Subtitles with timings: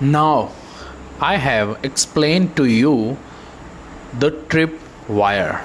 [0.00, 0.52] Now,
[1.20, 3.18] I have explained to you
[4.18, 4.72] the trip
[5.08, 5.62] wire.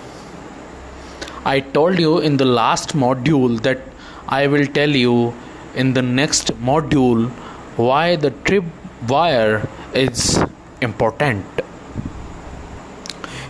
[1.46, 3.79] I told you in the last module that
[4.27, 5.34] I will tell you
[5.73, 7.29] in the next module
[7.77, 8.66] why the trip
[9.07, 10.38] wire is
[10.81, 11.45] important.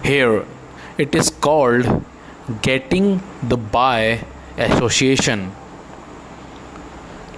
[0.03, 0.45] Here
[0.99, 2.05] it is called
[2.61, 4.23] getting the buy
[4.57, 5.51] association.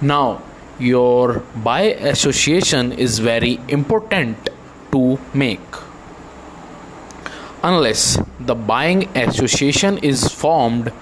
[0.02, 0.42] Now,
[0.78, 1.82] your buy
[2.12, 4.48] association is very important
[4.92, 5.60] to make.
[7.62, 10.92] Unless the buying association is formed,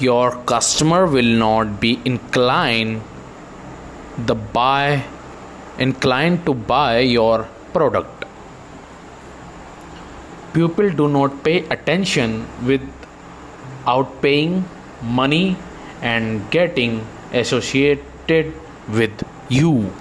[0.00, 3.02] your customer will not be inclined
[4.26, 5.04] the buy
[5.78, 8.24] inclined to buy your product.
[10.52, 14.64] People do not pay attention without paying
[15.02, 15.56] money
[16.02, 18.04] and getting associated
[18.88, 19.92] with you.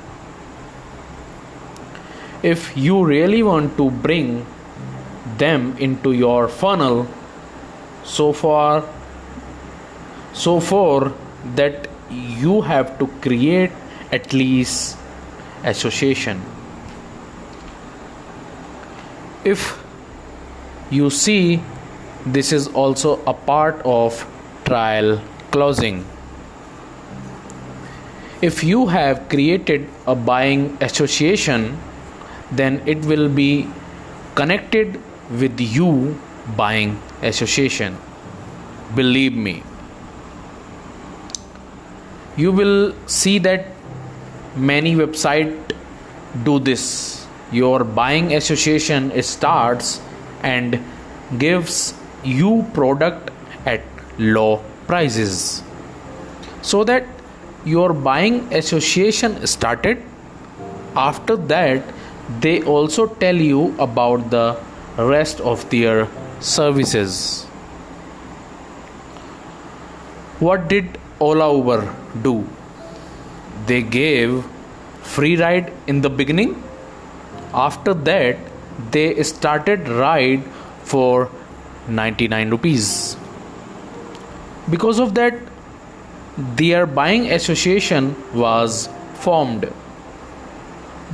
[2.43, 4.45] If you really want to bring
[5.37, 7.07] them into your funnel,
[8.07, 8.83] so far,
[10.33, 11.11] so far
[11.55, 13.71] that you have to create
[14.11, 14.97] at least
[15.63, 16.41] association.
[19.43, 19.77] If
[20.89, 21.61] you see,
[22.25, 24.25] this is also a part of
[24.65, 26.05] trial closing.
[28.39, 31.79] If you have created a buying association,
[32.51, 33.67] then it will be
[34.35, 36.19] connected with you
[36.55, 37.97] buying association.
[38.95, 39.63] Believe me.
[42.35, 43.65] You will see that
[44.55, 45.73] many websites
[46.43, 47.25] do this.
[47.51, 49.99] Your buying association starts
[50.43, 50.79] and
[51.39, 53.31] gives you product
[53.65, 53.81] at
[54.19, 55.63] low prices
[56.61, 57.16] so that
[57.73, 60.03] your buying association started.
[60.95, 61.93] After that
[62.41, 64.59] they also tell you about the
[64.97, 66.07] rest of their
[66.39, 67.45] services.
[70.39, 72.47] What did ola uber do?
[73.65, 74.43] They gave
[75.01, 76.63] free ride in the beginning.
[77.53, 78.37] After that
[78.91, 80.43] they started ride
[80.83, 81.29] for
[81.87, 83.17] 99 rupees.
[84.69, 85.33] Because of that
[86.37, 89.71] their buying association was formed.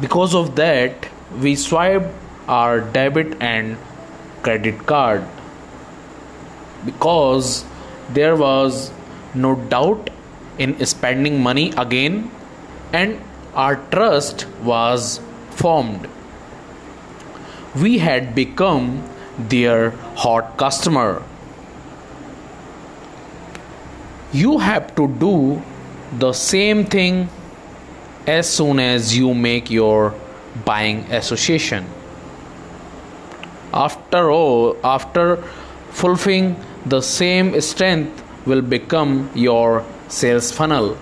[0.02, 1.08] Because of that
[1.40, 2.14] we swiped
[2.48, 3.78] our debit and
[4.42, 5.24] credit card.
[6.86, 7.64] Because
[8.10, 8.92] there was
[9.34, 10.10] no doubt
[10.58, 12.30] in spending money again
[12.92, 13.20] and
[13.56, 15.20] our trust was
[15.52, 16.08] formed.
[17.76, 21.24] We had become their hot customer.
[24.34, 25.62] You have to do
[26.18, 27.30] the same thing
[28.28, 30.14] as soon as you make your
[30.66, 31.86] buying association.
[33.74, 35.38] After all, after
[35.92, 36.56] fulfilling
[36.86, 40.98] the same strength will become your sales funnel.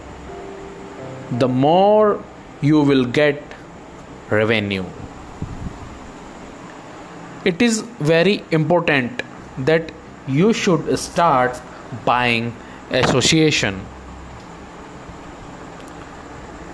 [1.32, 2.24] The more
[2.62, 3.42] you will get
[4.30, 4.86] revenue
[7.44, 9.24] it is very important
[9.58, 9.92] that
[10.28, 11.60] you should start
[12.06, 12.54] buying
[12.94, 13.86] association.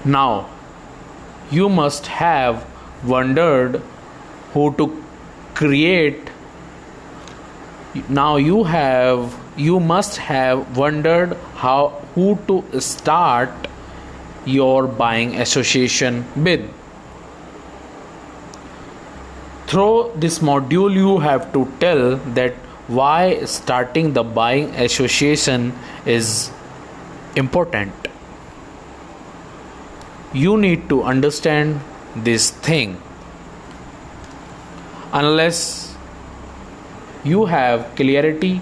[0.05, 0.49] Now
[1.51, 2.65] you must have
[3.03, 3.81] wondered
[4.53, 5.03] who to
[5.53, 6.29] create.
[8.09, 13.49] Now you have you must have wondered how who to start
[14.45, 16.61] your buying association with.
[19.67, 22.53] Through this module you have to tell that
[22.87, 25.73] why starting the buying association
[26.05, 26.51] is
[27.35, 27.93] important.
[30.33, 31.81] You need to understand
[32.15, 33.01] this thing.
[35.11, 35.95] Unless
[37.23, 38.61] you have clarity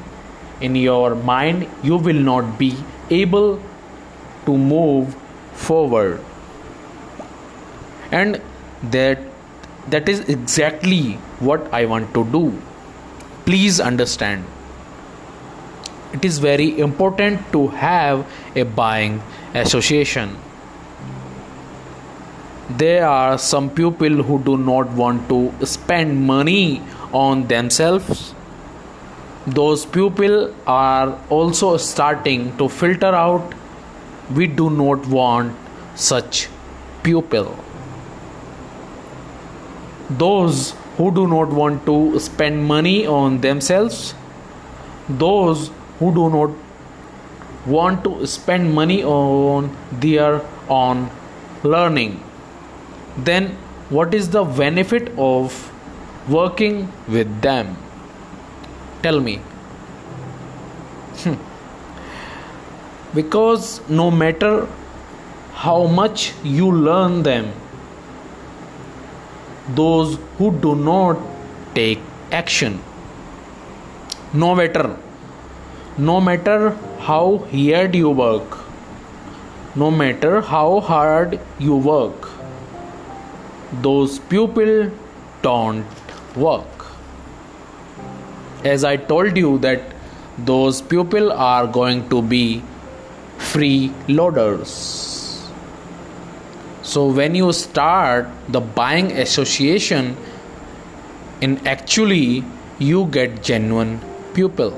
[0.62, 2.75] in your mind you will not be
[3.09, 3.60] able
[4.45, 5.16] to move
[5.54, 6.24] forward.
[8.12, 8.42] And
[8.92, 9.19] that
[9.89, 12.62] that is exactly what I want to do.
[13.45, 14.45] Please understand.
[16.13, 18.25] It is very important to have
[18.56, 19.21] a buying
[19.53, 20.38] association.
[22.69, 26.81] There are some people who do not want to spend money
[27.13, 28.33] on themselves.
[29.45, 33.53] Those people are also starting to filter out.
[34.33, 35.56] We do not want
[35.95, 36.47] such
[37.03, 37.56] people
[40.09, 44.13] those who do not want to spend money on themselves
[45.25, 45.69] those
[46.00, 46.51] who do not
[47.65, 49.69] want to spend money on
[50.07, 51.09] their own
[51.63, 52.19] learning
[53.18, 53.56] then
[53.89, 55.71] what is the benefit of
[56.27, 57.77] working with them?
[59.03, 59.39] Tell me.
[63.13, 64.68] Because no matter
[65.53, 67.53] how much you learn them,
[69.69, 71.17] those who do not
[71.73, 72.00] take
[72.31, 72.79] action,
[74.33, 74.97] no matter
[75.97, 78.57] no matter how hard you work,
[79.77, 82.27] no matter how hard you work,
[83.81, 84.91] those people
[85.41, 85.85] don't
[86.35, 86.85] work.
[88.65, 89.81] As I told you that
[90.38, 92.61] those people are going to be
[93.38, 95.14] free loaders.
[96.85, 100.15] So when you start the buying association,
[101.41, 102.43] in actually
[102.77, 103.99] you get genuine
[104.35, 104.69] people.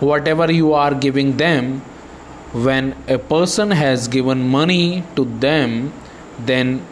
[0.00, 1.80] Whatever you are giving them,
[2.66, 5.92] when a person has given money to them,
[6.40, 6.84] then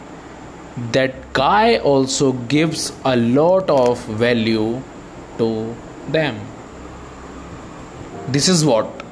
[0.93, 4.81] that guy also gives a lot of value
[5.37, 5.75] to
[6.07, 6.39] them.
[8.29, 9.03] This is what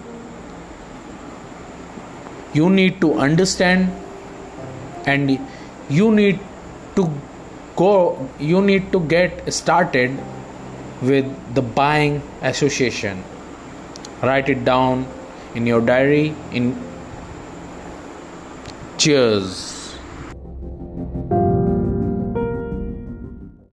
[2.54, 3.92] you need to understand
[5.14, 5.40] and
[5.90, 6.40] you need
[6.96, 7.08] to
[7.76, 7.94] go
[8.40, 10.20] you need to get started
[11.02, 11.26] with
[11.56, 13.24] the buying association.
[14.22, 15.08] Write it down
[15.56, 16.76] in your diary in
[18.98, 19.79] cheers